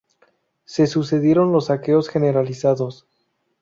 Se 0.65 0.87
sucedieron 0.87 1.51
los 1.51 1.65
saqueos 1.67 2.09
generalizados. 2.09 3.05